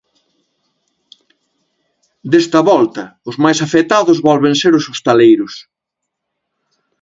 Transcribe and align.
Desta 2.31 2.59
volta, 2.69 3.03
os 3.29 3.35
máis 3.43 3.59
afectados 3.65 4.17
volven 4.29 4.53
ser 4.61 4.73
os 4.79 4.87
hostaleiros. 4.89 5.53